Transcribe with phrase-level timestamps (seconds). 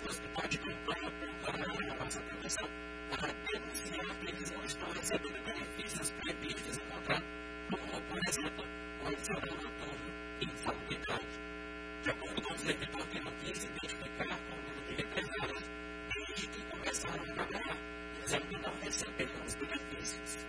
[0.00, 2.68] pessoas que podem comprar a nossa proteção
[3.10, 7.24] para denunciar aqueles que não estão recebendo benefícios previstos no contrato,
[7.70, 8.64] como, por exemplo,
[9.02, 11.26] o adicional noturno e insalubridade.
[12.02, 15.70] De acordo com o servidor que não quis identificar o número de represálias,
[16.12, 17.76] desde que começaram a trabalhar,
[18.18, 20.46] eles ainda não receberam os benefícios.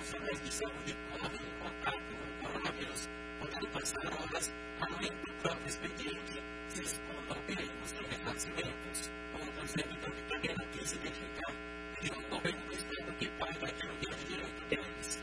[0.00, 4.50] personas que se han vinculado en contacto con coronavirus podem passar horas
[4.80, 10.88] além do próprio expediente, se expondo a perigos de renascimentos, como consegue também pegar aqui
[10.88, 13.72] se que o governo que paga
[14.70, 15.22] deles.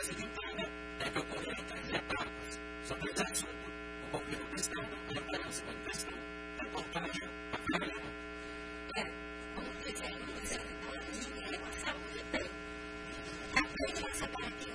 [0.00, 0.68] empresa que paga
[0.98, 2.60] deve ocorrer em três etapas.
[2.84, 3.72] Sobre esse assunto,
[4.06, 6.18] o governo cristão, a liderança manifestou.
[6.58, 8.02] Reportagem Rafael.
[8.96, 9.04] É,
[9.54, 12.50] como dizem os eleitores, é uma saúde bem.
[13.56, 14.69] A criança para que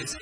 [0.00, 0.14] It's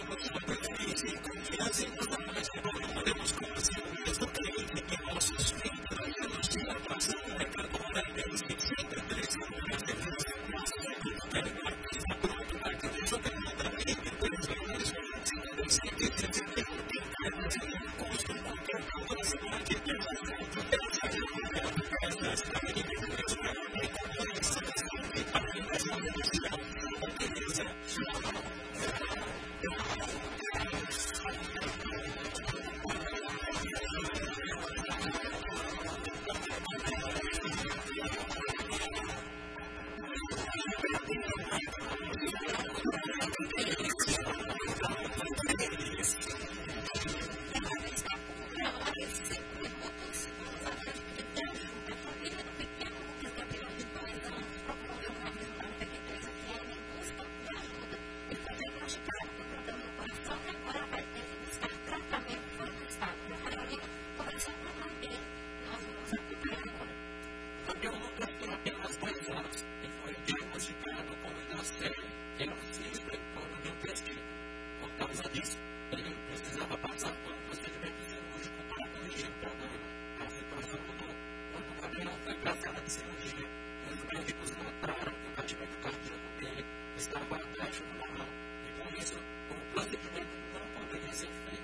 [82.88, 83.46] cirurgia,
[83.90, 86.64] os médicos notaram que o batimento cardíaco dele
[86.96, 88.28] estava abaixo do normal
[88.66, 89.14] e, por isso,
[89.50, 91.62] o procedimento não poderia ser feito.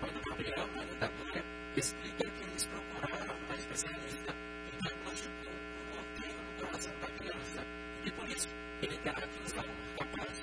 [0.00, 1.44] Quando O padre Gabriel Maria da Glória
[1.76, 4.34] explica que eles procuraram uma especialista
[4.70, 7.66] que diagnosticou um bloqueio no coração da criança
[8.04, 8.48] e por isso,
[8.82, 10.42] ele terá que usar um capaz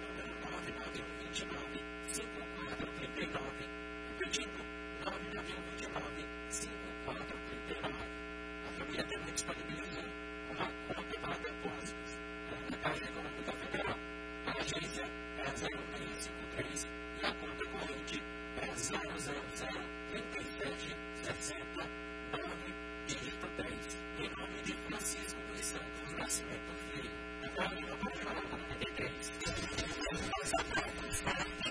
[1.31, 2.91] 29, 54,
[4.19, 4.65] Repetindo,
[5.05, 7.37] 9929, 54,
[8.67, 10.01] A família também disponibiliza
[10.51, 12.11] uma conta para depósitos
[12.69, 13.97] na Caixa Econômica Federal.
[14.45, 15.03] A agência
[15.39, 16.87] é 0653
[17.21, 18.21] e a conta corrente
[18.57, 18.99] é 000
[20.11, 21.87] 37 60
[22.33, 22.80] 9
[23.11, 27.11] igreja importante, em nome de Francisco Santos Nascimento Filho.
[27.43, 29.31] Agora, eu vou falar na 93.
[30.11, 31.70] Nós apertamos para